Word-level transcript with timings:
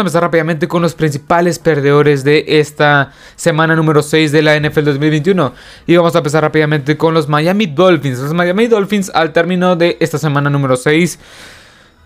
a 0.00 0.02
empezar 0.02 0.22
rápidamente 0.22 0.66
con 0.66 0.82
los 0.82 0.94
principales 0.94 1.58
perdedores 1.58 2.24
de 2.24 2.44
esta 2.46 3.12
semana 3.36 3.76
número 3.76 4.02
6 4.02 4.32
de 4.32 4.42
la 4.42 4.58
NFL 4.58 4.84
2021. 4.84 5.52
Y 5.86 5.96
vamos 5.96 6.14
a 6.14 6.18
empezar 6.18 6.42
rápidamente 6.42 6.96
con 6.96 7.14
los 7.14 7.28
Miami 7.28 7.66
Dolphins. 7.66 8.18
Los 8.18 8.34
Miami 8.34 8.66
Dolphins 8.66 9.10
al 9.14 9.32
término 9.32 9.76
de 9.76 9.96
esta 10.00 10.18
semana 10.18 10.50
número 10.50 10.76
6, 10.76 11.18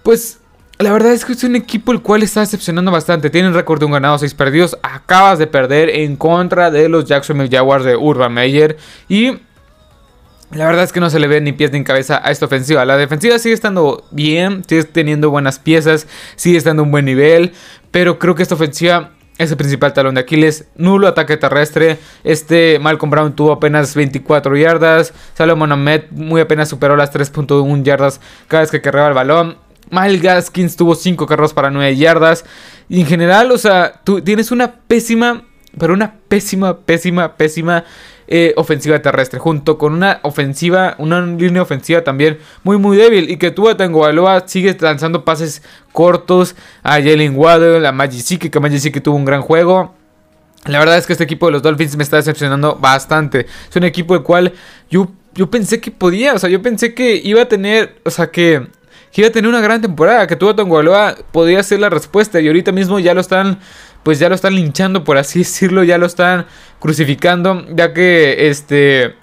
pues 0.03 0.41
la 0.79 0.93
verdad 0.93 1.13
es 1.13 1.25
que 1.25 1.33
es 1.33 1.45
un 1.45 1.55
equipo 1.55 1.93
el 1.93 2.03
cual 2.03 2.23
está 2.23 2.41
decepcionando 2.41 2.91
bastante. 2.91 3.31
Tienen 3.31 3.55
récord 3.55 3.79
de 3.79 3.87
un 3.87 3.93
ganado, 3.93 4.19
6 4.19 4.35
perdidos. 4.35 4.77
Acabas 4.83 5.39
de 5.39 5.47
perder 5.47 5.89
en 5.89 6.17
contra 6.17 6.71
de 6.71 6.89
los 6.89 7.05
Jacksonville 7.05 7.55
Jaguars 7.55 7.85
de 7.85 7.97
Urban 7.97 8.35
Meyer. 8.35 8.77
Y 9.09 9.39
la 10.55 10.67
verdad 10.67 10.85
es 10.85 10.93
que 10.93 11.01
no 11.01 11.11
se 11.11 11.19
le 11.19 11.27
ve 11.27 11.41
ni 11.41 11.53
pies 11.53 11.73
ni 11.73 11.83
cabeza 11.85 12.21
a 12.25 12.31
esta 12.31 12.47
ofensiva. 12.47 12.85
La 12.85 12.97
defensiva 12.97 13.39
sigue 13.39 13.55
estando 13.55 14.05
bien, 14.11 14.63
sigue 14.67 14.85
teniendo 14.85 15.31
buenas 15.31 15.59
piezas, 15.59 16.07
sigue 16.37 16.59
estando 16.59 16.83
en 16.83 16.87
un 16.87 16.93
buen 16.93 17.05
nivel. 17.05 17.53
Pero 17.95 18.19
creo 18.19 18.35
que 18.35 18.43
esta 18.43 18.57
ofensiva 18.57 19.13
es 19.39 19.53
el 19.53 19.57
principal 19.57 19.93
talón 19.93 20.17
de 20.17 20.23
Aquiles. 20.23 20.65
Nulo 20.75 21.07
ataque 21.07 21.37
terrestre. 21.37 22.01
Este 22.25 22.81
Malcolm 22.81 23.09
Brown 23.09 23.37
tuvo 23.37 23.53
apenas 23.53 23.95
24 23.95 24.57
yardas. 24.57 25.15
Salomon 25.35 25.71
Ahmed 25.71 26.11
muy 26.11 26.41
apenas 26.41 26.69
superó 26.69 26.97
las 26.97 27.15
3.1 27.15 27.85
yardas 27.85 28.21
cada 28.49 28.63
vez 28.63 28.73
que 28.73 28.81
cargaba 28.81 29.07
el 29.07 29.15
balón. 29.15 29.59
Mal 29.91 30.19
Gaskins 30.19 30.75
tuvo 30.75 30.97
5 30.97 31.25
carros 31.27 31.55
para 31.55 31.71
9 31.71 31.95
yardas. 31.95 32.45
Y 32.89 32.99
en 32.99 33.07
general, 33.07 33.53
o 33.53 33.59
sea, 33.59 34.01
tú 34.03 34.21
tienes 34.21 34.51
una 34.51 34.73
pésima, 34.73 35.45
pero 35.79 35.95
una 35.95 36.15
pésima, 36.27 36.77
pésima, 36.79 37.37
pésima 37.37 37.85
eh, 38.27 38.55
ofensiva 38.57 39.01
terrestre, 39.03 39.39
junto 39.39 39.77
con 39.79 39.93
una 39.93 40.21
ofensiva, 40.23 40.95
una 40.99 41.21
línea 41.21 41.63
ofensiva 41.63 42.03
también 42.03 42.39
muy 42.63 42.79
muy 42.79 42.97
débil 42.97 43.31
y 43.31 43.37
que 43.37 43.51
tuvo 43.51 43.77
Tango 43.77 44.01
Baloa 44.01 44.47
sigue 44.47 44.77
lanzando 44.81 45.25
pases 45.25 45.63
cortos 45.93 46.57
a 46.83 46.95
Jalen 46.95 47.37
Waddle, 47.37 47.87
a 47.87 47.93
Majisiki, 47.93 48.51
que 48.51 48.61
Majisiki 48.61 49.01
tuvo 49.01 49.17
un 49.17 49.25
gran 49.25 49.43
juego. 49.43 49.95
La 50.67 50.79
verdad 50.79 50.97
es 50.97 51.07
que 51.07 51.13
este 51.13 51.25
equipo 51.25 51.47
de 51.47 51.53
los 51.53 51.63
Dolphins 51.63 51.97
me 51.97 52.03
está 52.03 52.17
decepcionando 52.17 52.77
bastante. 52.77 53.47
Es 53.69 53.77
un 53.77 53.85
equipo 53.85 54.15
el 54.15 54.23
cual 54.23 54.55
yo, 54.91 55.11
yo 55.35 55.51
pensé 55.51 55.81
que 55.81 55.91
podía, 55.91 56.33
o 56.33 56.39
sea, 56.39 56.49
yo 56.49 56.63
pensé 56.63 56.95
que 56.95 57.17
iba 57.17 57.43
a 57.43 57.49
tener, 57.49 58.01
o 58.05 58.11
sea, 58.11 58.31
que, 58.31 58.67
iba 59.17 59.29
a 59.29 59.31
tener 59.31 59.49
una 59.49 59.61
gran 59.61 59.81
temporada, 59.81 60.27
que 60.27 60.37
tuvo 60.37 60.55
Baloa 60.55 61.17
podía 61.33 61.63
ser 61.63 61.81
la 61.81 61.91
respuesta 61.91 62.41
y 62.41 62.47
ahorita 62.47 62.73
mismo 62.73 62.99
ya 62.99 63.15
lo 63.15 63.21
están 63.21 63.59
pues 64.05 64.21
ya 64.21 64.29
lo 64.29 64.37
están 64.37 64.55
linchando, 64.55 65.03
por 65.03 65.19
así 65.19 65.39
decirlo, 65.41 65.83
ya 65.83 65.99
lo 65.99 66.07
están 66.07 66.47
crucificando, 66.79 67.67
ya 67.75 67.93
que 67.93 68.49
este 68.49 69.17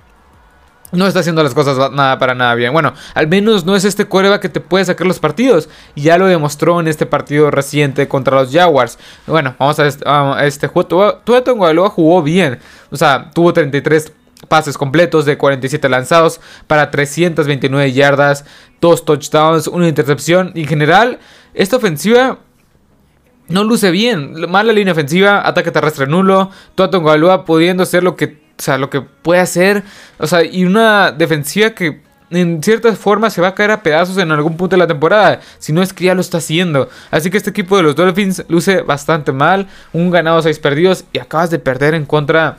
no 0.92 1.08
está 1.08 1.22
haciendo 1.22 1.42
las 1.42 1.54
cosas 1.54 1.92
nada 1.92 2.20
para 2.20 2.36
nada 2.36 2.54
bien. 2.56 2.74
Bueno, 2.74 2.94
al 3.14 3.28
menos 3.28 3.66
no 3.66 3.78
es 3.78 3.86
este 3.86 4.06
Cuerva 4.06 4.40
que 4.40 4.50
te 4.50 4.60
puede 4.60 4.84
sacar 4.84 5.08
los 5.08 5.20
partidos. 5.20 5.70
Ya 5.96 6.18
lo 6.18 6.26
demostró 6.26 6.80
en 6.80 6.90
este 6.90 7.06
partido 7.06 7.50
reciente 7.50 8.10
contra 8.10 8.42
los 8.42 8.52
Jaguars. 8.52 9.00
Bueno, 9.26 9.56
vamos 9.58 9.80
a 9.80 9.88
este, 9.88 10.04
a 10.06 10.46
este 10.46 10.68
juego. 10.68 11.22
Tua 11.24 11.44
jugó 11.90 12.22
bien. 12.22 12.60
O 12.90 12.98
sea, 12.98 13.32
tuvo 13.34 13.54
33 13.54 14.12
pases 14.48 14.78
completos 14.78 15.26
de 15.26 15.38
47 15.38 15.88
lanzados 15.88 16.42
para 16.68 16.92
329 16.92 17.94
yardas, 17.94 18.44
2 18.82 19.06
touchdowns, 19.06 19.68
una 19.68 19.88
intercepción. 19.88 20.52
En 20.56 20.68
general, 20.68 21.20
esta 21.54 21.78
ofensiva 21.78 22.40
no 23.52 23.64
luce 23.64 23.92
bien. 23.92 24.50
Mala 24.50 24.74
línea 24.74 24.94
ofensiva, 24.94 25.48
ataque 25.48 25.72
terrestre 25.72 26.08
nulo. 26.08 26.50
Tuaton 26.76 27.04
Galúa 27.04 27.46
pudiendo 27.46 27.84
hacer 27.84 28.04
lo 28.04 28.16
que, 28.16 28.26
o 28.26 28.62
sea, 28.62 28.78
lo 28.78 28.90
que 28.90 29.02
puede 29.02 29.42
hacer. 29.42 29.84
O 30.18 30.28
sea, 30.28 30.44
y 30.44 30.66
una 30.66 31.12
defensiva 31.12 31.72
que 31.72 32.02
en 32.32 32.64
cierta 32.64 32.96
forma 32.96 33.30
se 33.30 33.42
va 33.42 33.50
a 33.50 33.56
caer 33.56 33.72
a 33.72 33.84
pedazos 33.84 34.18
en 34.18 34.32
algún 34.32 34.56
punto 34.56 34.76
de 34.76 34.80
la 34.80 34.88
temporada. 34.88 35.42
Si 35.60 35.74
no 35.74 35.82
es 35.82 35.94
que 35.94 36.06
ya 36.06 36.16
lo 36.16 36.22
está 36.22 36.38
haciendo. 36.38 36.90
Así 37.12 37.30
que 37.30 37.38
este 37.38 37.50
equipo 37.50 37.78
de 37.78 37.84
los 37.84 37.96
Dolphins 37.96 38.46
luce 38.48 38.82
bastante 38.82 39.32
mal. 39.32 39.68
Un 39.92 40.10
ganado, 40.10 40.42
seis 40.42 40.58
perdidos. 40.58 41.04
Y 41.12 41.20
acabas 41.20 41.50
de 41.50 41.60
perder 41.60 41.94
en 41.94 42.06
contra 42.06 42.58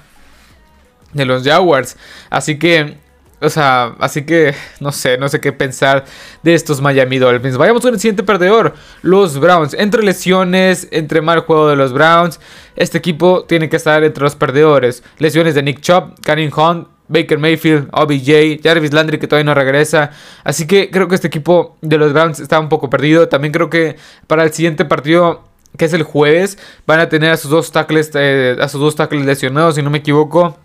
de 1.12 1.24
los 1.24 1.42
Jaguars. 1.42 1.96
Así 2.30 2.58
que 2.58 2.98
o 3.42 3.50
sea, 3.50 3.94
así 3.98 4.24
que 4.24 4.54
no 4.80 4.92
sé, 4.92 5.18
no 5.18 5.28
sé 5.28 5.40
qué 5.40 5.52
pensar 5.52 6.04
de 6.42 6.54
estos 6.54 6.80
Miami 6.80 7.18
Dolphins. 7.18 7.56
Vayamos 7.56 7.82
con 7.82 7.94
el 7.94 8.00
siguiente 8.00 8.22
perdedor, 8.22 8.74
los 9.02 9.38
Browns. 9.38 9.74
Entre 9.74 10.02
lesiones, 10.02 10.88
entre 10.90 11.20
mal 11.20 11.40
juego 11.40 11.68
de 11.68 11.76
los 11.76 11.92
Browns, 11.92 12.40
este 12.76 12.98
equipo 12.98 13.44
tiene 13.44 13.68
que 13.68 13.76
estar 13.76 14.02
entre 14.04 14.22
los 14.24 14.36
perdedores. 14.36 15.02
Lesiones 15.18 15.54
de 15.54 15.62
Nick 15.62 15.80
Chubb, 15.80 16.20
Karim 16.22 16.50
Hunt, 16.56 16.88
Baker 17.08 17.38
Mayfield, 17.38 17.88
OBJ, 17.92 18.62
Jarvis 18.62 18.92
Landry 18.92 19.18
que 19.18 19.26
todavía 19.26 19.44
no 19.44 19.54
regresa. 19.54 20.10
Así 20.44 20.66
que 20.66 20.90
creo 20.90 21.08
que 21.08 21.14
este 21.16 21.26
equipo 21.26 21.76
de 21.82 21.98
los 21.98 22.12
Browns 22.12 22.40
está 22.40 22.58
un 22.58 22.68
poco 22.68 22.88
perdido. 22.88 23.28
También 23.28 23.52
creo 23.52 23.68
que 23.68 23.96
para 24.26 24.44
el 24.44 24.52
siguiente 24.52 24.84
partido 24.84 25.44
que 25.76 25.86
es 25.86 25.92
el 25.92 26.02
jueves, 26.02 26.58
van 26.86 27.00
a 27.00 27.08
tener 27.08 27.30
a 27.30 27.36
sus 27.36 27.50
dos 27.50 27.72
tackles, 27.72 28.10
eh, 28.14 28.56
a 28.60 28.68
sus 28.68 28.80
dos 28.80 28.94
tackles 28.94 29.24
lesionados, 29.24 29.76
si 29.76 29.82
no 29.82 29.90
me 29.90 29.98
equivoco. 29.98 30.58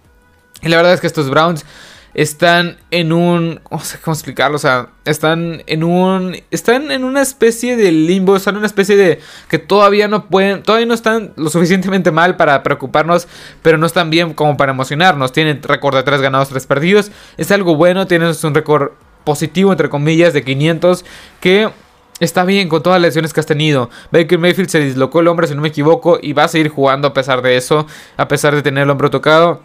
Y 0.62 0.70
la 0.70 0.78
verdad 0.78 0.94
es 0.94 1.02
que 1.02 1.08
estos 1.08 1.30
Browns 1.30 1.66
están 2.18 2.78
en 2.90 3.14
un. 3.14 3.62
No 3.70 3.80
sé 3.80 4.00
cómo 4.00 4.16
explicarlo. 4.16 4.56
O 4.56 4.60
sea, 4.60 4.90
están 5.06 5.62
en 5.68 5.84
un. 5.84 6.36
Están 6.50 6.90
en 6.92 7.04
una 7.04 7.22
especie 7.22 7.78
de 7.78 7.92
limbo. 7.92 8.36
Están 8.36 8.56
en 8.56 8.58
una 8.58 8.66
especie 8.66 8.98
de. 8.98 9.20
Que 9.48 9.60
todavía 9.60 10.08
no 10.08 10.28
pueden. 10.28 10.64
Todavía 10.64 10.88
no 10.88 10.96
están 10.96 11.34
lo 11.36 11.52
suficientemente 11.52 12.10
mal 12.12 12.36
para 12.36 12.64
preocuparnos. 12.64 13.28
Pero 13.62 13.78
no 13.78 13.86
están 13.86 14.10
bien 14.10 14.34
como 14.34 14.58
para 14.58 14.72
emocionarnos. 14.72 15.32
Tienen 15.32 15.62
récord 15.62 15.96
de 15.96 16.02
3 16.02 16.20
ganados, 16.22 16.50
3 16.50 16.66
perdidos. 16.66 17.12
Es 17.38 17.52
algo 17.52 17.76
bueno. 17.76 18.08
Tienen 18.08 18.34
un 18.44 18.56
récord 18.56 18.94
positivo, 19.24 19.72
entre 19.72 19.88
comillas, 19.88 20.34
de 20.34 20.44
500. 20.44 21.06
Que. 21.40 21.70
Está 22.20 22.46
bien 22.46 22.68
con 22.68 22.82
todas 22.82 23.00
las 23.00 23.10
lesiones 23.10 23.32
que 23.32 23.42
has 23.42 23.46
tenido. 23.46 23.92
Baker 24.12 24.40
Mayfield 24.40 24.70
se 24.70 24.80
dislocó 24.80 25.20
el 25.20 25.28
hombro, 25.28 25.46
si 25.46 25.54
no 25.54 25.62
me 25.62 25.68
equivoco, 25.68 26.18
y 26.20 26.34
va 26.34 26.46
a 26.46 26.48
seguir 26.48 26.70
jugando 26.70 27.10
a 27.10 27.14
pesar 27.14 27.44
de 27.44 27.58
eso, 27.58 27.86
a 28.18 28.28
pesar 28.28 28.56
de 28.56 28.64
tener 28.64 28.86
el 28.86 28.90
hombro 28.90 29.12
tocado. 29.12 29.62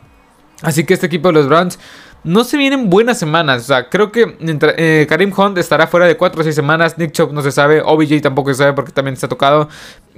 Así 0.63 0.85
que 0.85 0.95
este 0.95 1.07
equipo 1.07 1.29
de 1.29 1.35
los 1.35 1.49
Browns 1.49 1.79
no 2.25 2.45
se 2.45 2.57
vienen 2.57 2.89
buenas 2.89 3.19
semanas. 3.19 3.63
O 3.63 3.65
sea, 3.67 3.89
creo 3.89 4.13
que 4.13 4.37
eh, 4.77 5.07
Karim 5.09 5.33
Hunt 5.37 5.59
estará 5.59 5.87
fuera 5.87 6.07
de 6.07 6.17
4 6.17 6.41
o 6.41 6.45
6 6.45 6.55
semanas. 6.55 6.97
Nick 6.99 7.13
Chubb 7.13 7.33
no 7.33 7.43
se 7.43 7.51
sabe. 7.51 7.83
OBJ 7.85 8.21
tampoco 8.23 8.51
se 8.51 8.59
sabe 8.59 8.73
porque 8.73 8.93
también 8.93 9.15
está 9.15 9.29
tocado. 9.29 9.69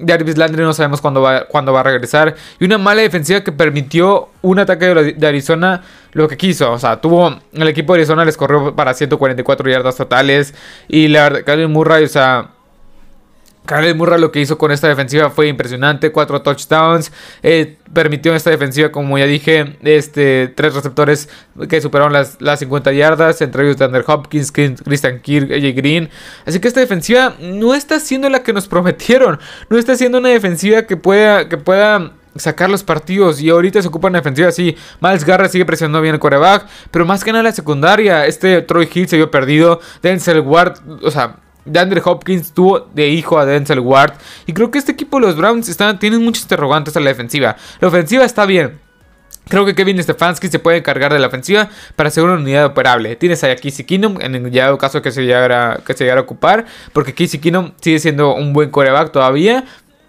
Jarvis 0.06 0.36
Landry 0.36 0.62
no 0.62 0.72
sabemos 0.72 1.00
cuándo 1.00 1.22
va, 1.22 1.46
cuándo 1.46 1.72
va 1.72 1.80
a 1.80 1.82
regresar. 1.84 2.34
Y 2.60 2.64
una 2.64 2.78
mala 2.78 3.02
defensiva 3.02 3.42
que 3.42 3.52
permitió 3.52 4.28
un 4.42 4.58
ataque 4.58 5.14
de, 5.16 5.26
Arizona 5.26 5.82
lo 6.12 6.28
que 6.28 6.36
quiso. 6.36 6.72
O 6.72 6.78
sea, 6.78 7.00
tuvo. 7.00 7.38
El 7.52 7.68
equipo 7.68 7.94
de 7.94 8.00
Arizona 8.00 8.24
les 8.24 8.36
corrió 8.36 8.74
para 8.74 8.92
144 8.92 9.70
yardas 9.70 9.96
totales. 9.96 10.54
Y 10.88 11.08
la 11.08 11.30
verdad, 11.30 11.68
Murray, 11.68 12.04
o 12.04 12.08
sea 12.08 12.53
Kyle 13.66 13.94
Murray 13.94 14.20
lo 14.20 14.30
que 14.30 14.40
hizo 14.40 14.58
con 14.58 14.72
esta 14.72 14.88
defensiva 14.88 15.30
fue 15.30 15.48
impresionante, 15.48 16.12
cuatro 16.12 16.42
touchdowns, 16.42 17.10
eh, 17.42 17.76
permitió 17.92 18.32
en 18.32 18.36
esta 18.36 18.50
defensiva, 18.50 18.92
como 18.92 19.16
ya 19.16 19.24
dije, 19.24 19.76
este, 19.82 20.48
tres 20.48 20.74
receptores 20.74 21.28
que 21.68 21.80
superaron 21.80 22.12
las, 22.12 22.40
las 22.40 22.58
50 22.58 22.92
yardas, 22.92 23.40
entre 23.40 23.64
ellos 23.64 23.78
Dander 23.78 24.04
Hopkins, 24.06 24.52
Christian 24.52 25.20
Kirk, 25.20 25.50
AJ 25.50 25.74
Green. 25.74 26.10
Así 26.44 26.60
que 26.60 26.68
esta 26.68 26.80
defensiva 26.80 27.34
no 27.40 27.74
está 27.74 28.00
siendo 28.00 28.28
la 28.28 28.42
que 28.42 28.52
nos 28.52 28.68
prometieron, 28.68 29.40
no 29.70 29.78
está 29.78 29.96
siendo 29.96 30.18
una 30.18 30.28
defensiva 30.28 30.82
que 30.82 30.96
pueda, 30.96 31.48
que 31.48 31.56
pueda 31.56 32.12
sacar 32.36 32.68
los 32.68 32.82
partidos. 32.82 33.40
Y 33.40 33.50
ahorita 33.50 33.80
se 33.80 33.88
ocupa 33.88 34.08
una 34.08 34.18
defensiva 34.18 34.48
así. 34.48 34.76
Miles 35.00 35.24
Garrett 35.24 35.50
sigue 35.50 35.64
presionando 35.64 36.00
bien 36.00 36.14
el 36.14 36.20
coreback. 36.20 36.66
Pero 36.90 37.04
más 37.04 37.24
que 37.24 37.32
nada 37.32 37.44
la 37.44 37.52
secundaria. 37.52 38.26
Este 38.26 38.62
Troy 38.62 38.88
Hill 38.92 39.08
se 39.08 39.16
vio 39.16 39.30
perdido. 39.30 39.80
Denzel 40.02 40.40
Ward. 40.40 40.78
O 41.02 41.10
sea, 41.10 41.36
DeAndre 41.64 42.02
Hopkins 42.04 42.52
tuvo 42.52 42.80
de 42.80 43.08
hijo 43.08 43.38
a 43.38 43.46
Denzel 43.46 43.80
Ward. 43.80 44.14
Y 44.46 44.52
creo 44.52 44.70
que 44.70 44.78
este 44.78 44.92
equipo 44.92 45.20
los 45.20 45.36
Browns 45.36 45.68
están, 45.68 45.98
tienen 45.98 46.22
muchos 46.22 46.42
interrogantes 46.42 46.96
a 46.96 47.00
la 47.00 47.08
defensiva. 47.10 47.56
La 47.80 47.88
ofensiva 47.88 48.24
está 48.24 48.46
bien. 48.46 48.80
Creo 49.48 49.66
que 49.66 49.74
Kevin 49.74 50.02
Stefanski 50.02 50.48
se 50.48 50.58
puede 50.58 50.78
encargar 50.78 51.12
de 51.12 51.18
la 51.18 51.26
ofensiva 51.26 51.68
para 51.96 52.10
ser 52.10 52.24
una 52.24 52.34
unidad 52.34 52.64
operable. 52.64 53.14
Tienes 53.16 53.44
a 53.44 53.54
Casey 53.56 53.84
Keenum 53.84 54.18
en 54.20 54.34
el 54.34 54.78
caso 54.78 55.02
que 55.02 55.10
se 55.10 55.22
llegara, 55.22 55.80
que 55.86 55.92
se 55.92 56.04
llegara 56.04 56.20
a 56.20 56.24
ocupar. 56.24 56.64
Porque 56.92 57.12
Casey 57.12 57.40
Keenum 57.40 57.72
sigue 57.80 57.98
siendo 57.98 58.34
un 58.34 58.54
buen 58.54 58.70
coreback 58.70 59.12
todavía. 59.12 59.64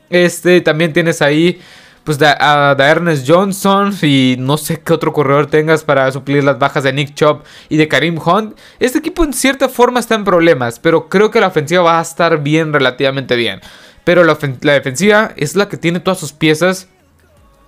Este, 0.10 0.62
también 0.62 0.94
tienes 0.94 1.22
ahí 1.22 1.60
pues 2.06 2.22
a, 2.22 2.76
Ernest 2.78 3.28
Johnson 3.28 3.94
y 4.04 4.36
no 4.38 4.58
sé 4.58 4.80
qué 4.80 4.94
otro 4.94 5.12
corredor 5.12 5.48
tengas 5.48 5.84
para 5.84 6.10
suplir 6.12 6.44
las 6.44 6.60
bajas 6.60 6.84
de 6.84 6.94
Nick 6.94 7.16
Chubb 7.16 7.42
y 7.68 7.78
de 7.78 7.88
Karim 7.88 8.20
Hunt. 8.24 8.56
Este 8.80 9.00
equipo 9.00 9.24
en 9.24 9.34
cierta 9.34 9.68
forma 9.68 10.00
está 10.00 10.14
en 10.14 10.24
problemas, 10.24 10.80
pero 10.80 11.10
creo 11.10 11.32
que 11.32 11.42
la 11.42 11.48
ofensiva 11.48 11.82
va 11.82 12.00
a 12.00 12.04
estar 12.04 12.44
bien, 12.44 12.72
relativamente 12.72 13.36
bien. 13.36 13.60
Pero 14.04 14.24
la, 14.24 14.36
defensiva 14.36 15.32
es 15.36 15.56
la 15.56 15.68
que 15.68 15.78
tiene 15.78 16.00
todas 16.00 16.20
sus 16.20 16.32
piezas 16.32 16.88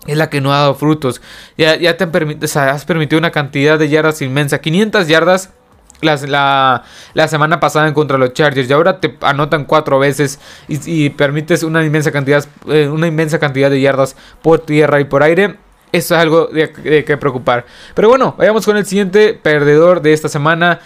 es 0.05 0.15
la 0.15 0.29
que 0.29 0.39
no 0.39 0.53
ha 0.53 0.59
dado 0.59 0.75
frutos. 0.75 1.19
Ya, 1.57 1.75
ya 1.75 1.97
te 1.97 2.03
has 2.05 2.85
permitido 2.85 3.17
una 3.17 3.31
cantidad 3.31 3.79
de 3.79 3.89
yardas 3.89 4.21
inmensa. 4.21 4.61
500 4.61 5.07
yardas 5.07 5.49
la, 6.01 6.83
la, 7.13 7.27
semana 7.27 7.59
pasada 7.59 7.87
en 7.87 7.93
contra 7.93 8.17
los 8.17 8.33
Chargers 8.33 8.69
y 8.69 8.73
ahora 8.73 8.99
te 8.99 9.17
anotan 9.21 9.65
cuatro 9.65 9.99
veces 9.99 10.39
y, 10.67 11.09
permites 11.11 11.63
una 11.63 11.83
inmensa 11.83 12.11
cantidad 12.11 12.45
eh, 12.67 12.87
una 12.87 13.07
inmensa 13.07 13.39
cantidad 13.39 13.69
de 13.69 13.81
yardas 13.81 14.15
por 14.41 14.59
tierra 14.59 14.99
y 14.99 15.05
por 15.05 15.23
aire. 15.23 15.57
Eso 15.91 16.15
es 16.15 16.21
algo 16.21 16.47
de, 16.47 16.71
que 17.05 17.17
preocupar. 17.17 17.65
Pero 17.95 18.09
bueno 18.09 18.35
vayamos 18.37 18.65
con 18.65 18.77
el 18.77 18.85
siguiente 18.85 19.33
perdedor 19.33 20.01
de 20.01 20.13
esta 20.13 20.29
semana. 20.29 20.79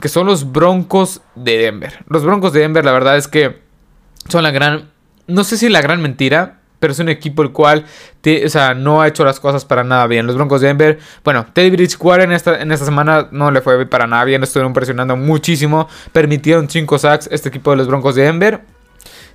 Que 0.00 0.08
son 0.08 0.26
los 0.26 0.50
Broncos 0.50 1.20
de 1.34 1.58
Denver. 1.58 2.04
Los 2.06 2.24
Broncos 2.24 2.52
de 2.52 2.60
Denver 2.60 2.84
la 2.84 2.92
verdad 2.92 3.16
es 3.16 3.28
que 3.28 3.60
son 4.28 4.42
la 4.42 4.50
gran 4.50 4.90
no 5.30 5.44
sé 5.44 5.56
si 5.56 5.68
la 5.68 5.80
gran 5.80 6.02
mentira, 6.02 6.59
pero 6.80 6.92
es 6.92 6.98
un 6.98 7.08
equipo 7.08 7.42
el 7.42 7.52
cual 7.52 7.84
o 8.44 8.48
sea, 8.48 8.74
no 8.74 9.00
ha 9.00 9.08
hecho 9.08 9.24
las 9.24 9.40
cosas 9.40 9.64
para 9.64 9.84
nada 9.84 10.06
bien. 10.06 10.26
Los 10.26 10.36
Broncos 10.36 10.60
de 10.60 10.68
Denver, 10.68 10.98
bueno, 11.24 11.46
Teddy 11.52 11.70
Bridgewater 11.70 12.24
en 12.24 12.32
esta, 12.32 12.60
en 12.60 12.72
esta 12.72 12.84
semana 12.84 13.28
no 13.30 13.50
le 13.50 13.60
fue 13.60 13.86
para 13.86 14.06
nada 14.06 14.24
bien, 14.24 14.42
estuvieron 14.42 14.72
presionando 14.72 15.16
muchísimo, 15.16 15.88
permitieron 16.12 16.68
5 16.68 16.98
sacks 16.98 17.28
este 17.30 17.48
equipo 17.48 17.70
de 17.70 17.76
los 17.76 17.86
Broncos 17.86 18.14
de 18.16 18.22
Denver. 18.22 18.60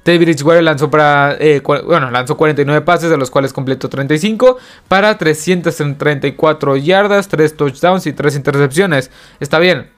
Teddy 0.04 0.20
Bridgewater 0.20 0.62
lanzó 0.62 0.92
para 0.92 1.36
eh, 1.40 1.64
bueno, 1.66 2.12
lanzó 2.12 2.38
49 2.38 2.82
pases, 2.82 3.10
de 3.10 3.18
los 3.18 3.32
cuales 3.32 3.52
completó 3.52 3.90
35 3.90 4.58
para 4.88 5.18
334 5.18 6.78
yardas, 6.78 7.28
3 7.28 7.58
touchdowns 7.58 8.06
y 8.06 8.14
3 8.14 8.36
intercepciones. 8.36 9.10
Está 9.40 9.58
bien, 9.58 9.90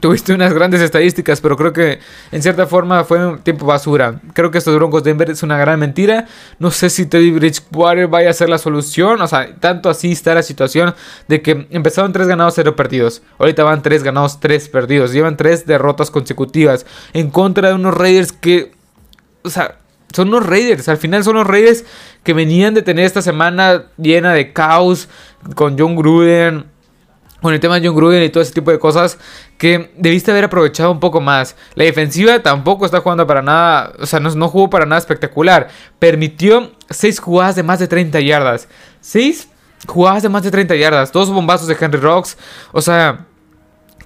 Tuviste 0.00 0.34
unas 0.34 0.52
grandes 0.52 0.80
estadísticas, 0.80 1.40
pero 1.40 1.56
creo 1.56 1.72
que 1.72 2.00
en 2.32 2.42
cierta 2.42 2.66
forma 2.66 3.04
fue 3.04 3.26
un 3.26 3.38
tiempo 3.38 3.64
basura. 3.64 4.20
Creo 4.34 4.50
que 4.50 4.58
estos 4.58 4.74
Broncos 4.74 5.02
de 5.02 5.10
Denver 5.10 5.30
es 5.30 5.42
una 5.42 5.56
gran 5.56 5.78
mentira. 5.78 6.26
No 6.58 6.70
sé 6.70 6.90
si 6.90 7.06
Teddy 7.06 7.30
Bridgewater 7.30 8.08
vaya 8.08 8.30
a 8.30 8.32
ser 8.32 8.48
la 8.48 8.58
solución. 8.58 9.22
O 9.22 9.26
sea, 9.26 9.54
tanto 9.60 9.88
así 9.88 10.12
está 10.12 10.34
la 10.34 10.42
situación 10.42 10.94
de 11.28 11.40
que 11.42 11.66
empezaron 11.70 12.12
3 12.12 12.26
ganados, 12.26 12.54
0 12.56 12.76
perdidos. 12.76 13.22
Ahorita 13.38 13.62
van 13.62 13.82
3 13.82 14.02
ganados, 14.02 14.40
3 14.40 14.68
perdidos. 14.68 15.12
Llevan 15.12 15.36
3 15.36 15.64
derrotas 15.64 16.10
consecutivas 16.10 16.84
en 17.12 17.30
contra 17.30 17.68
de 17.68 17.74
unos 17.74 17.94
Raiders 17.94 18.32
que... 18.32 18.72
O 19.42 19.48
sea, 19.48 19.78
son 20.12 20.28
unos 20.28 20.44
Raiders. 20.44 20.88
Al 20.88 20.98
final 20.98 21.24
son 21.24 21.36
los 21.36 21.46
Raiders 21.46 21.84
que 22.22 22.34
venían 22.34 22.74
de 22.74 22.82
tener 22.82 23.04
esta 23.04 23.22
semana 23.22 23.84
llena 23.96 24.32
de 24.34 24.52
caos 24.52 25.08
con 25.54 25.78
John 25.78 25.96
Gruden 25.96 26.73
con 27.44 27.52
el 27.52 27.60
tema 27.60 27.78
de 27.78 27.86
John 27.86 27.94
Gruden 27.94 28.22
y 28.22 28.30
todo 28.30 28.42
ese 28.42 28.54
tipo 28.54 28.70
de 28.70 28.78
cosas 28.78 29.18
que 29.58 29.92
debiste 29.98 30.30
haber 30.30 30.44
aprovechado 30.44 30.90
un 30.90 30.98
poco 30.98 31.20
más. 31.20 31.56
La 31.74 31.84
defensiva 31.84 32.38
tampoco 32.42 32.86
está 32.86 33.00
jugando 33.00 33.26
para 33.26 33.42
nada, 33.42 33.92
o 34.00 34.06
sea, 34.06 34.18
no, 34.18 34.48
jugó 34.48 34.70
para 34.70 34.86
nada 34.86 34.98
espectacular. 34.98 35.68
Permitió 35.98 36.72
6 36.88 37.20
jugadas 37.20 37.54
de 37.54 37.62
más 37.62 37.80
de 37.80 37.86
30 37.86 38.18
yardas. 38.20 38.66
6 39.02 39.50
jugadas 39.86 40.22
de 40.22 40.30
más 40.30 40.42
de 40.42 40.50
30 40.50 40.74
yardas, 40.76 41.12
dos 41.12 41.28
bombazos 41.28 41.68
de 41.68 41.76
Henry 41.78 42.00
Rocks, 42.00 42.38
o 42.72 42.80
sea... 42.80 43.26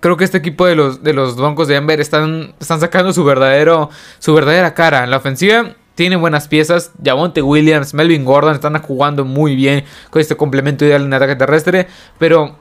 Creo 0.01 0.17
que 0.17 0.23
este 0.23 0.39
equipo 0.39 0.65
de 0.65 0.77
los, 0.77 1.03
de 1.03 1.13
los 1.13 1.35
Broncos 1.35 1.67
de 1.67 1.75
Denver 1.75 2.01
están, 2.01 2.55
están 2.61 2.79
sacando 2.79 3.13
su, 3.13 3.25
verdadero, 3.25 3.91
su 4.21 4.33
verdadera 4.33 4.73
cara. 4.73 5.03
En 5.03 5.11
la 5.11 5.17
ofensiva 5.17 5.75
tiene 5.97 6.15
buenas 6.15 6.47
piezas. 6.47 6.93
Javonte 7.05 7.43
Williams, 7.43 7.95
Melvin 7.95 8.25
Gordon 8.25 8.55
están 8.55 8.81
jugando 8.81 9.25
muy 9.25 9.57
bien 9.57 9.85
con 10.11 10.23
este 10.23 10.37
complemento 10.37 10.85
ideal 10.85 11.05
en 11.05 11.13
ataque 11.13 11.35
terrestre. 11.35 11.89
Pero 12.17 12.55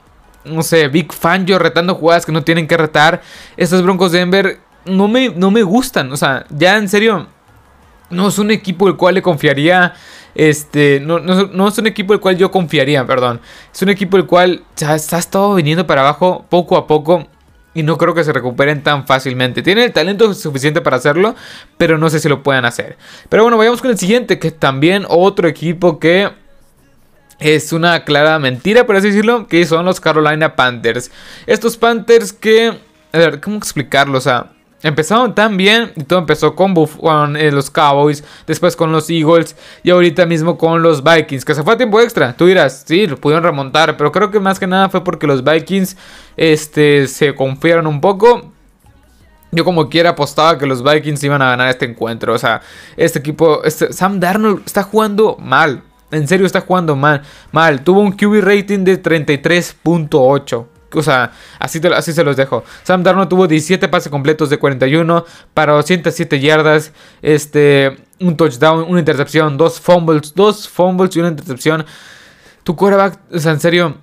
no 0.47 0.63
sé, 0.63 0.87
Big 0.87 1.13
Fangio 1.13 1.59
retando 1.59 1.95
jugadas 1.95 2.25
que 2.25 2.31
no 2.31 2.43
tienen 2.43 2.67
que 2.67 2.77
retar. 2.77 3.21
Estos 3.55 3.81
Broncos 3.81 4.11
de 4.11 4.19
Denver 4.19 4.59
no 4.85 5.07
me, 5.07 5.29
no 5.29 5.51
me 5.51 5.63
gustan. 5.63 6.11
O 6.11 6.17
sea, 6.17 6.45
ya 6.49 6.77
en 6.77 6.89
serio, 6.89 7.27
no 8.09 8.27
es 8.27 8.39
un 8.39 8.51
equipo 8.51 8.87
el 8.87 8.95
cual 8.95 9.15
le 9.15 9.21
confiaría. 9.21 9.93
Este, 10.35 10.99
no, 10.99 11.19
no, 11.19 11.67
es 11.67 11.77
un 11.77 11.87
equipo 11.87 12.13
el 12.13 12.19
cual 12.19 12.37
yo 12.37 12.51
confiaría, 12.51 13.05
perdón. 13.05 13.41
Es 13.73 13.81
un 13.81 13.89
equipo 13.89 14.17
el 14.17 14.25
cual 14.25 14.63
ya 14.75 14.95
está 14.95 15.21
todo 15.21 15.55
viniendo 15.55 15.87
para 15.87 16.01
abajo 16.01 16.45
poco 16.49 16.77
a 16.77 16.87
poco. 16.87 17.27
Y 17.73 17.83
no 17.83 17.97
creo 17.97 18.15
que 18.15 18.23
se 18.23 18.33
recuperen 18.33 18.81
tan 18.81 19.05
fácilmente. 19.05 19.61
Tienen 19.61 19.83
el 19.83 19.93
talento 19.93 20.33
suficiente 20.33 20.81
para 20.81 20.97
hacerlo, 20.97 21.35
pero 21.77 21.99
no 21.99 22.09
sé 22.09 22.19
si 22.19 22.27
lo 22.27 22.41
puedan 22.41 22.65
hacer. 22.65 22.97
Pero 23.29 23.43
bueno, 23.43 23.57
vayamos 23.57 23.81
con 23.81 23.91
el 23.91 23.99
siguiente, 23.99 24.39
que 24.39 24.49
también 24.49 25.05
otro 25.07 25.47
equipo 25.47 25.99
que 25.99 26.31
es 27.39 27.71
una 27.73 28.03
clara 28.03 28.39
mentira, 28.39 28.85
por 28.85 28.95
así 28.95 29.07
decirlo, 29.07 29.47
que 29.47 29.65
son 29.65 29.85
los 29.85 29.99
Carolina 29.99 30.55
Panthers. 30.55 31.11
Estos 31.45 31.77
Panthers 31.77 32.33
que... 32.33 32.79
A 33.13 33.17
ver, 33.17 33.39
¿cómo 33.39 33.57
explicarlo? 33.57 34.17
O 34.17 34.21
sea, 34.21 34.51
empezaron 34.83 35.33
tan 35.33 35.57
bien 35.57 35.91
y 35.95 36.03
todo 36.03 36.19
empezó 36.19 36.55
con, 36.55 37.37
eh, 37.37 37.51
los 37.51 37.69
Cowboys, 37.69 38.23
después 38.45 38.75
con 38.75 38.91
los 38.91 39.09
Eagles 39.09 39.55
y 39.83 39.89
ahorita 39.89 40.25
mismo 40.25 40.57
con 40.57 40.81
los 40.81 41.03
Vikings, 41.03 41.45
que 41.45 41.55
se 41.55 41.63
fue 41.63 41.73
a 41.73 41.77
tiempo 41.77 41.99
extra. 41.99 42.33
Tú 42.33 42.45
dirás, 42.45 42.83
sí, 42.85 43.07
lo 43.07 43.17
pudieron 43.17 43.43
remontar, 43.43 43.97
pero 43.97 44.11
creo 44.11 44.31
que 44.31 44.39
más 44.39 44.59
que 44.59 44.67
nada 44.67 44.89
fue 44.89 45.03
porque 45.03 45.27
los 45.27 45.43
Vikings 45.43 45.97
este, 46.35 47.07
se 47.07 47.33
confiaron 47.33 47.87
un 47.87 48.01
poco. 48.01 48.51
Yo 49.51 49.63
como 49.63 49.89
quiera 49.89 50.11
apostaba 50.11 50.57
que 50.57 50.65
los 50.65 50.83
Vikings 50.83 51.23
iban 51.23 51.41
a 51.41 51.49
ganar 51.49 51.69
este 51.69 51.85
encuentro. 51.85 52.33
O 52.33 52.37
sea, 52.37 52.61
este 52.97 53.19
equipo, 53.19 53.63
este, 53.63 53.93
Sam 53.93 54.19
Darnold 54.19 54.63
está 54.65 54.83
jugando 54.83 55.37
mal. 55.39 55.83
En 56.11 56.27
serio 56.27 56.45
está 56.45 56.61
jugando 56.61 56.95
mal. 56.95 57.21
Mal. 57.51 57.83
Tuvo 57.83 58.01
un 58.01 58.11
QB 58.11 58.41
rating 58.41 58.83
de 58.83 59.01
33.8. 59.01 60.65
O 60.93 61.03
sea, 61.03 61.31
así, 61.59 61.81
así 61.93 62.13
se 62.13 62.23
los 62.23 62.37
dejo. 62.37 62.63
Sam 62.83 63.03
Darnold 63.03 63.29
tuvo 63.29 63.47
17 63.47 63.87
pases 63.89 64.09
completos 64.09 64.49
de 64.49 64.57
41 64.57 65.25
para 65.53 65.73
207 65.73 66.39
yardas. 66.39 66.93
Este, 67.21 67.97
un 68.19 68.37
touchdown, 68.37 68.85
una 68.87 68.99
intercepción, 68.99 69.57
dos 69.57 69.79
fumbles, 69.79 70.33
dos 70.33 70.67
fumbles 70.69 71.15
y 71.15 71.19
una 71.19 71.29
intercepción. 71.29 71.85
Tu 72.63 72.75
quarterback, 72.75 73.19
o 73.33 73.39
sea, 73.39 73.51
en 73.51 73.59
serio, 73.59 73.97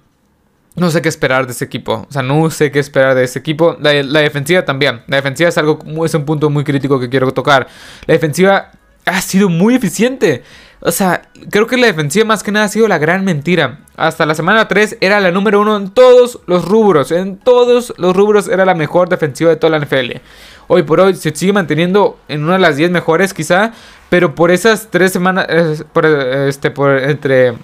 no 0.77 0.91
sé 0.91 1.01
qué 1.03 1.09
esperar 1.09 1.47
de 1.47 1.53
ese 1.53 1.65
equipo. 1.65 2.07
O 2.09 2.13
sea, 2.13 2.23
no 2.23 2.51
sé 2.51 2.71
qué 2.71 2.81
esperar 2.81 3.15
de 3.15 3.25
ese 3.25 3.39
equipo. 3.39 3.77
La, 3.81 3.93
defensiva 4.21 4.65
también. 4.65 5.03
La 5.07 5.17
defensiva 5.17 5.49
es 5.49 5.59
algo, 5.59 5.79
es 6.05 6.15
un 6.15 6.25
punto 6.25 6.51
muy 6.51 6.65
crítico 6.65 6.99
que 6.99 7.09
quiero 7.09 7.33
tocar. 7.33 7.67
La 8.07 8.15
defensiva 8.15 8.73
ha 9.05 9.21
sido 9.21 9.49
muy 9.49 9.75
eficiente. 9.75 10.43
O 10.87 10.93
sea, 10.93 11.23
creo 11.51 11.67
que 11.67 11.79
la 11.79 11.87
defensiva 11.87 12.27
más 12.27 12.43
que 12.43 12.53
nada 12.53 12.67
ha 12.67 12.69
sido 12.69 12.87
la 12.89 12.99
gran 12.99 13.25
mentira. 13.25 13.79
Hasta 13.97 14.27
la 14.27 14.35
semana 14.35 14.69
3 14.69 14.99
era 15.01 15.19
la 15.19 15.31
número 15.31 15.63
uno 15.63 15.79
en 15.79 15.89
todos 15.89 16.41
los 16.47 16.67
rubros. 16.67 17.11
En 17.11 17.39
todos 17.39 17.95
los 17.97 18.15
rubros 18.15 18.49
era 18.49 18.67
la 18.67 18.75
mejor 18.75 19.09
defensiva 19.09 19.49
de 19.49 19.57
toda 19.57 19.79
la 19.79 19.83
NFL. 19.83 20.19
Hoy 20.67 20.83
por 20.83 21.01
hoy 21.01 21.15
se 21.15 21.35
sigue 21.35 21.55
manteniendo 21.55 22.19
en 22.29 22.45
una 22.45 22.55
de 22.55 22.59
las 22.59 22.77
10 22.77 22.91
mejores 22.91 23.33
quizá. 23.33 23.73
Pero 24.11 24.35
por 24.35 24.51
esas 24.51 24.91
3 24.91 25.11
semanas, 25.11 25.47
por, 25.95 26.05
este, 26.05 26.71
por 26.71 26.99
entre 26.99 27.55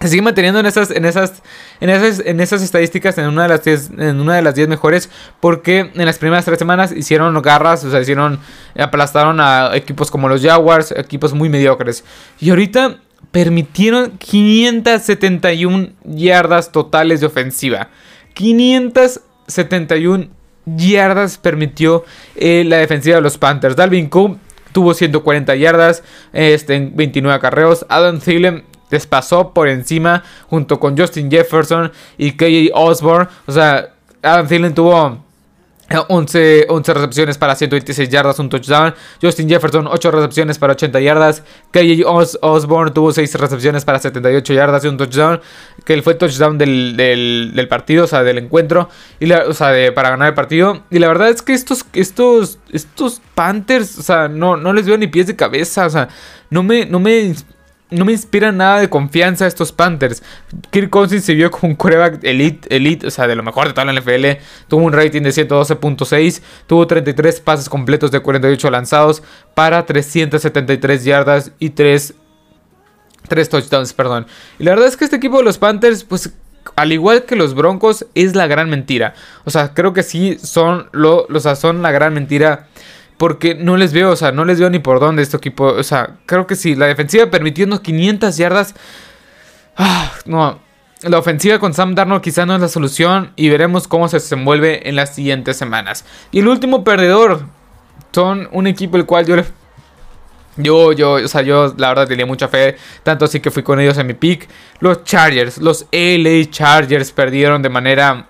se 0.00 0.08
sigue 0.08 0.22
manteniendo 0.22 0.60
en 0.60 0.66
esas, 0.66 0.90
en 0.90 1.04
esas, 1.06 1.42
en 1.80 1.88
esas, 1.88 2.20
en 2.24 2.40
esas 2.40 2.62
estadísticas 2.62 3.16
en 3.18 3.26
una 3.28 3.44
de 3.44 3.48
las 3.48 3.64
10, 3.64 3.90
en 3.98 4.20
una 4.20 4.34
de 4.34 4.42
las 4.42 4.54
10 4.54 4.68
mejores. 4.68 5.08
Porque 5.40 5.90
en 5.94 6.04
las 6.04 6.18
primeras 6.18 6.44
tres 6.44 6.58
semanas 6.58 6.92
hicieron 6.92 7.40
garras, 7.40 7.82
o 7.84 7.90
sea, 7.90 8.00
hicieron, 8.00 8.38
aplastaron 8.78 9.40
a 9.40 9.74
equipos 9.74 10.10
como 10.10 10.28
los 10.28 10.42
Jaguars, 10.42 10.92
equipos 10.92 11.32
muy 11.32 11.48
mediocres. 11.48 12.04
Y 12.38 12.50
ahorita 12.50 12.98
permitieron 13.30 14.18
571 14.18 15.90
yardas 16.04 16.72
totales 16.72 17.20
de 17.20 17.26
ofensiva. 17.26 17.88
571 18.34 20.28
yardas 20.66 21.38
permitió 21.38 22.04
eh, 22.34 22.64
la 22.66 22.76
defensiva 22.76 23.16
de 23.16 23.22
los 23.22 23.38
Panthers. 23.38 23.76
Dalvin 23.76 24.08
Cook 24.08 24.38
tuvo 24.72 24.92
140 24.92 25.56
yardas 25.56 26.02
este, 26.34 26.74
en 26.74 26.94
29 26.94 27.34
acarreos. 27.34 27.86
Adam 27.88 28.20
Thielen 28.20 28.64
les 28.90 29.06
pasó 29.06 29.52
por 29.52 29.68
encima 29.68 30.22
junto 30.48 30.78
con 30.78 30.96
Justin 30.96 31.30
Jefferson 31.30 31.92
y 32.18 32.32
KJ 32.32 32.70
Osborne. 32.74 33.28
O 33.46 33.52
sea, 33.52 33.90
Adam 34.22 34.46
Thielen 34.46 34.74
tuvo 34.74 35.26
11, 36.08 36.66
11, 36.68 36.94
recepciones 36.94 37.38
para 37.38 37.54
126 37.54 38.08
yardas, 38.08 38.38
un 38.40 38.48
touchdown. 38.48 38.92
Justin 39.22 39.48
Jefferson, 39.48 39.86
8 39.86 40.10
recepciones 40.10 40.58
para 40.58 40.72
80 40.72 41.00
yardas. 41.00 41.44
KJ 41.70 42.04
Osborne 42.40 42.90
tuvo 42.90 43.12
6 43.12 43.34
recepciones 43.36 43.84
para 43.84 44.00
78 44.00 44.52
yardas 44.52 44.84
y 44.84 44.88
un 44.88 44.96
touchdown. 44.96 45.40
Que 45.84 46.02
fue 46.02 46.14
el 46.14 46.18
touchdown 46.18 46.58
del, 46.58 46.96
del, 46.96 47.68
partido, 47.68 48.04
o 48.04 48.06
sea, 48.08 48.24
del 48.24 48.38
encuentro. 48.38 48.88
Y 49.20 49.30
o 49.30 49.54
sea, 49.54 49.72
para 49.94 50.10
ganar 50.10 50.28
el 50.28 50.34
partido. 50.34 50.82
Y 50.90 50.98
la 50.98 51.06
verdad 51.06 51.28
es 51.28 51.42
que 51.42 51.54
estos, 51.54 51.86
estos, 51.92 52.58
estos 52.72 53.22
Panthers, 53.36 53.96
o 53.98 54.02
sea, 54.02 54.26
no, 54.26 54.56
no 54.56 54.72
les 54.72 54.86
veo 54.86 54.98
ni 54.98 55.06
pies 55.06 55.28
de 55.28 55.36
cabeza. 55.36 55.86
O 55.86 55.90
sea, 55.90 56.08
no 56.50 56.64
me, 56.64 56.84
no 56.86 56.98
me 56.98 57.32
no 57.90 58.04
me 58.04 58.12
inspira 58.12 58.50
nada 58.50 58.80
de 58.80 58.90
confianza 58.90 59.46
estos 59.46 59.70
Panthers. 59.72 60.22
Kirk 60.70 60.90
Cousins 60.90 61.24
se 61.24 61.34
vio 61.34 61.50
como 61.50 61.70
un 61.70 61.76
quarterback 61.76 62.24
elite, 62.24 62.74
elite, 62.74 63.06
o 63.06 63.10
sea, 63.10 63.26
de 63.28 63.36
lo 63.36 63.42
mejor 63.42 63.68
de 63.68 63.74
toda 63.74 63.84
la 63.84 63.98
NFL. 63.98 64.42
Tuvo 64.68 64.84
un 64.84 64.92
rating 64.92 65.22
de 65.22 65.30
112.6, 65.30 66.42
tuvo 66.66 66.86
33 66.86 67.40
pases 67.40 67.68
completos 67.68 68.10
de 68.10 68.20
48 68.20 68.70
lanzados 68.70 69.22
para 69.54 69.86
373 69.86 71.04
yardas 71.04 71.52
y 71.58 71.70
3, 71.70 72.14
3 73.28 73.48
touchdowns, 73.48 73.92
perdón. 73.92 74.26
Y 74.58 74.64
la 74.64 74.72
verdad 74.72 74.88
es 74.88 74.96
que 74.96 75.04
este 75.04 75.16
equipo 75.16 75.38
de 75.38 75.44
los 75.44 75.58
Panthers, 75.58 76.02
pues 76.02 76.32
al 76.74 76.92
igual 76.92 77.24
que 77.24 77.36
los 77.36 77.54
Broncos, 77.54 78.06
es 78.16 78.34
la 78.34 78.48
gran 78.48 78.68
mentira. 78.68 79.14
O 79.44 79.50
sea, 79.50 79.74
creo 79.74 79.92
que 79.92 80.02
sí 80.02 80.38
son, 80.42 80.88
lo, 80.90 81.26
o 81.32 81.40
sea, 81.40 81.54
son 81.54 81.82
la 81.82 81.92
gran 81.92 82.14
mentira 82.14 82.66
porque 83.16 83.54
no 83.54 83.76
les 83.76 83.92
veo, 83.92 84.10
o 84.10 84.16
sea, 84.16 84.32
no 84.32 84.44
les 84.44 84.60
veo 84.60 84.70
ni 84.70 84.78
por 84.78 85.00
dónde 85.00 85.22
este 85.22 85.36
equipo. 85.36 85.66
O 85.66 85.82
sea, 85.82 86.16
creo 86.26 86.46
que 86.46 86.56
sí, 86.56 86.74
la 86.74 86.86
defensiva 86.86 87.26
permitiendo 87.26 87.82
500 87.82 88.36
yardas. 88.36 88.74
Ah, 89.76 90.12
no, 90.24 90.60
la 91.02 91.18
ofensiva 91.18 91.58
con 91.58 91.74
Sam 91.74 91.94
Darnold 91.94 92.22
quizá 92.22 92.46
no 92.46 92.54
es 92.54 92.60
la 92.60 92.68
solución 92.68 93.32
y 93.36 93.48
veremos 93.48 93.88
cómo 93.88 94.08
se 94.08 94.16
desenvuelve 94.16 94.88
en 94.88 94.96
las 94.96 95.14
siguientes 95.14 95.56
semanas. 95.56 96.04
Y 96.32 96.40
el 96.40 96.48
último 96.48 96.84
perdedor 96.84 97.42
son 98.12 98.48
un 98.52 98.66
equipo 98.66 98.96
el 98.96 99.04
cual 99.04 99.26
yo 99.26 99.36
Yo, 100.56 100.92
yo, 100.92 101.12
o 101.12 101.28
sea, 101.28 101.42
yo 101.42 101.74
la 101.76 101.88
verdad 101.88 102.08
tenía 102.08 102.24
mucha 102.24 102.48
fe, 102.48 102.76
tanto 103.02 103.26
así 103.26 103.40
que 103.40 103.50
fui 103.50 103.62
con 103.62 103.78
ellos 103.78 103.98
en 103.98 104.06
mi 104.06 104.14
pick. 104.14 104.48
Los 104.80 105.04
Chargers, 105.04 105.58
los 105.58 105.86
LA 105.92 106.50
Chargers 106.50 107.12
perdieron 107.12 107.60
de 107.60 107.68
manera 107.68 108.26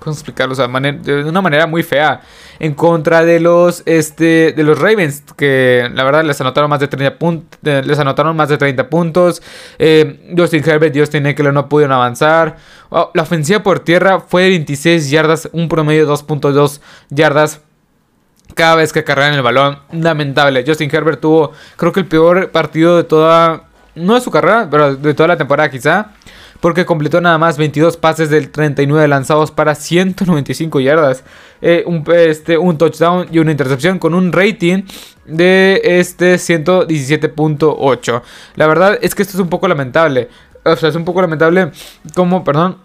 ¿Cómo 0.00 0.14
explicarlo? 0.14 0.54
De 0.54 1.24
una 1.24 1.42
manera 1.42 1.66
muy 1.66 1.82
fea. 1.82 2.22
En 2.58 2.74
contra 2.74 3.22
de 3.22 3.38
los, 3.38 3.82
este, 3.84 4.52
de 4.52 4.62
los 4.62 4.78
Ravens. 4.78 5.22
Que 5.36 5.90
la 5.94 6.04
verdad 6.04 6.24
les 6.24 6.40
anotaron 6.40 6.70
más 6.70 6.80
de 6.80 6.88
30 6.88 7.18
puntos. 7.18 7.58
Les 7.62 7.98
anotaron 7.98 8.34
más 8.34 8.48
de 8.48 8.56
30 8.56 8.88
puntos. 8.88 9.42
Eh, 9.78 10.32
Justin 10.36 10.68
Herbert 10.68 10.96
Justin 10.96 11.26
Eckler 11.26 11.52
no 11.52 11.68
pudieron 11.68 11.92
avanzar. 11.92 12.56
Oh, 12.88 13.10
la 13.14 13.22
ofensiva 13.22 13.62
por 13.62 13.80
tierra 13.80 14.20
fue 14.20 14.44
de 14.44 14.48
26 14.50 15.10
yardas. 15.10 15.48
Un 15.52 15.68
promedio 15.68 16.06
de 16.06 16.12
2.2 16.12 16.80
yardas 17.10 17.60
cada 18.54 18.76
vez 18.76 18.92
que 18.92 19.04
cargaban 19.04 19.34
el 19.34 19.42
balón. 19.42 19.80
Lamentable. 19.92 20.64
Justin 20.66 20.90
Herbert 20.92 21.20
tuvo, 21.20 21.52
creo 21.76 21.92
que 21.92 22.00
el 22.00 22.06
peor 22.06 22.50
partido 22.50 22.96
de 22.96 23.04
toda. 23.04 23.64
No 23.94 24.14
de 24.14 24.20
su 24.20 24.30
carrera, 24.30 24.68
pero 24.70 24.94
de 24.94 25.14
toda 25.14 25.28
la 25.28 25.36
temporada 25.36 25.68
quizá 25.68 26.12
porque 26.60 26.84
completó 26.84 27.20
nada 27.20 27.38
más 27.38 27.58
22 27.58 27.96
pases 27.96 28.30
del 28.30 28.50
39 28.50 29.08
lanzados 29.08 29.50
para 29.50 29.74
195 29.74 30.80
yardas, 30.80 31.24
eh, 31.62 31.84
un, 31.86 32.04
este, 32.14 32.58
un 32.58 32.78
touchdown 32.78 33.26
y 33.32 33.38
una 33.38 33.50
intercepción 33.50 33.98
con 33.98 34.14
un 34.14 34.32
rating 34.32 34.82
de 35.24 35.80
este 35.84 36.34
117.8. 36.36 38.22
La 38.56 38.66
verdad 38.66 38.98
es 39.00 39.14
que 39.14 39.22
esto 39.22 39.36
es 39.36 39.40
un 39.40 39.48
poco 39.48 39.68
lamentable. 39.68 40.28
O 40.64 40.76
sea, 40.76 40.90
es 40.90 40.94
un 40.94 41.04
poco 41.04 41.22
lamentable 41.22 41.72
como, 42.14 42.44
perdón, 42.44 42.76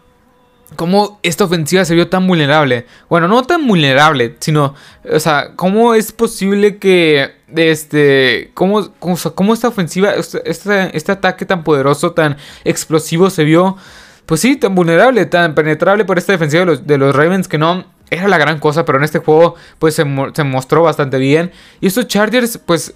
cómo 0.76 1.20
esta 1.24 1.46
ofensiva 1.46 1.86
se 1.86 1.96
vio 1.96 2.10
tan 2.10 2.28
vulnerable. 2.28 2.86
Bueno, 3.10 3.28
no 3.28 3.44
tan 3.44 3.68
vulnerable, 3.68 4.36
sino, 4.40 4.76
o 5.12 5.20
sea, 5.20 5.52
cómo 5.56 5.94
es 5.94 6.12
posible 6.12 6.78
que 6.78 7.36
este, 7.56 8.52
cómo, 8.54 8.92
cómo, 9.00 9.54
esta 9.54 9.68
ofensiva, 9.68 10.14
este, 10.14 10.96
este, 10.98 11.12
ataque 11.12 11.46
tan 11.46 11.64
poderoso, 11.64 12.12
tan 12.12 12.38
explosivo 12.64 13.30
se 13.30 13.44
vio, 13.44 13.78
pues 14.26 14.42
sí, 14.42 14.56
tan 14.56 14.76
vulnerable, 14.76 15.26
tan 15.26 15.56
penetrable 15.56 16.06
por 16.06 16.18
esta 16.18 16.34
defensiva 16.34 16.62
de 16.62 16.66
los, 16.66 16.88
de 16.88 16.98
los 16.98 17.16
Ravens 17.16 17.48
que 17.48 17.58
no 17.58 17.86
era 18.10 18.28
la 18.28 18.38
gran 18.38 18.60
cosa, 18.60 18.86
pero 18.86 18.98
en 18.98 19.04
este 19.04 19.20
juego 19.20 19.56
pues 19.80 19.96
se, 19.96 20.06
se 20.34 20.44
mostró 20.44 20.84
bastante 20.84 21.18
bien. 21.18 21.52
Y 21.82 21.88
estos 21.88 22.08
Chargers 22.08 22.58
pues 22.58 22.96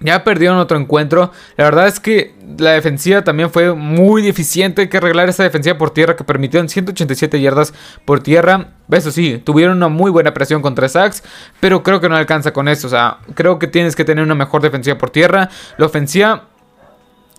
ya 0.00 0.24
perdieron 0.24 0.58
otro 0.58 0.78
encuentro. 0.78 1.32
La 1.56 1.64
verdad 1.64 1.88
es 1.88 2.00
que 2.00 2.34
la 2.58 2.72
defensiva 2.72 3.22
también 3.22 3.50
fue 3.50 3.74
muy 3.74 4.22
deficiente. 4.22 4.82
Hay 4.82 4.88
que 4.88 4.96
arreglar 4.98 5.28
esa 5.28 5.42
defensiva 5.42 5.76
por 5.76 5.90
tierra 5.90 6.16
que 6.16 6.24
permitieron 6.24 6.68
187 6.68 7.40
yardas 7.40 7.74
por 8.04 8.20
tierra. 8.20 8.68
Eso 8.90 9.10
sí, 9.10 9.38
tuvieron 9.38 9.76
una 9.76 9.88
muy 9.88 10.10
buena 10.10 10.32
presión 10.34 10.62
contra 10.62 10.88
sacks. 10.88 11.22
Pero 11.60 11.82
creo 11.82 12.00
que 12.00 12.08
no 12.08 12.16
alcanza 12.16 12.52
con 12.52 12.68
eso. 12.68 12.86
O 12.86 12.90
sea, 12.90 13.18
creo 13.34 13.58
que 13.58 13.66
tienes 13.66 13.96
que 13.96 14.04
tener 14.04 14.24
una 14.24 14.34
mejor 14.34 14.62
defensiva 14.62 14.96
por 14.98 15.10
tierra. 15.10 15.48
La 15.76 15.86
ofensiva 15.86 16.48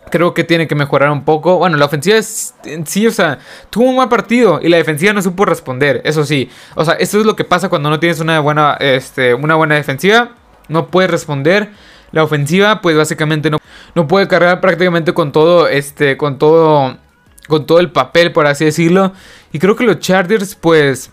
creo 0.10 0.34
que 0.34 0.44
tiene 0.44 0.68
que 0.68 0.76
mejorar 0.76 1.12
un 1.12 1.24
poco. 1.24 1.58
Bueno, 1.58 1.78
la 1.78 1.86
ofensiva 1.86 2.22
sí, 2.22 3.08
o 3.08 3.12
sea, 3.12 3.40
tuvo 3.70 3.90
un 3.90 3.98
mal 3.98 4.10
partido 4.10 4.60
y 4.62 4.70
la 4.70 4.78
defensiva 4.78 5.14
no 5.14 5.22
supo 5.22 5.46
responder. 5.46 6.02
Eso 6.04 6.26
sí, 6.26 6.50
o 6.76 6.84
sea, 6.84 6.96
esto 6.96 7.20
es 7.20 7.26
lo 7.26 7.36
que 7.36 7.46
pasa 7.46 7.70
cuando 7.70 7.90
no 7.90 8.00
tienes 8.00 8.20
una 8.20 8.40
buena, 8.40 8.76
este, 8.80 9.34
una 9.34 9.56
buena 9.56 9.76
defensiva. 9.76 10.32
No 10.68 10.88
puedes 10.88 11.10
responder. 11.10 11.72
La 12.12 12.24
ofensiva, 12.24 12.82
pues 12.82 12.98
básicamente 12.98 13.50
no, 13.50 13.60
no 13.96 14.08
puede 14.08 14.28
cargar 14.28 14.62
prácticamente 14.62 15.14
con 15.14 15.32
todo, 15.32 15.68
este, 15.68 16.18
con 16.18 16.38
todo, 16.38 16.98
con 17.48 17.66
todo 17.66 17.80
el 17.80 17.92
papel, 17.92 18.32
por 18.32 18.48
así 18.48 18.66
decirlo. 18.66 19.14
Y 19.52 19.60
creo 19.60 19.76
que 19.76 19.84
los 19.84 20.00
Chargers, 20.00 20.56
pues, 20.56 21.12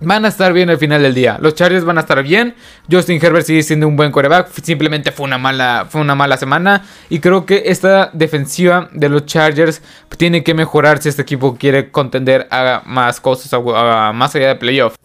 van 0.00 0.24
a 0.24 0.28
estar 0.28 0.52
bien 0.52 0.70
al 0.70 0.78
final 0.78 1.02
del 1.02 1.14
día. 1.14 1.38
Los 1.40 1.54
Chargers 1.54 1.84
van 1.84 1.98
a 1.98 2.02
estar 2.02 2.22
bien. 2.22 2.54
Justin 2.90 3.18
Herbert 3.22 3.46
sigue 3.46 3.62
siendo 3.62 3.88
un 3.88 3.96
buen 3.96 4.10
quarterback. 4.10 4.50
Simplemente 4.62 5.12
fue 5.12 5.24
una 5.24 5.38
mala, 5.38 5.86
fue 5.88 6.00
una 6.00 6.14
mala 6.14 6.36
semana. 6.36 6.84
Y 7.08 7.20
creo 7.20 7.46
que 7.46 7.64
esta 7.66 8.10
defensiva 8.12 8.88
de 8.92 9.08
los 9.08 9.26
Chargers 9.26 9.82
tiene 10.16 10.44
que 10.44 10.54
mejorar 10.54 11.00
si 11.00 11.08
este 11.08 11.22
equipo 11.22 11.56
quiere 11.56 11.90
contender 11.90 12.46
a 12.50 12.82
más 12.84 13.20
cosas, 13.20 13.52
a 13.52 14.12
más 14.12 14.34
allá 14.34 14.48
de 14.48 14.56
playoff. 14.56 14.96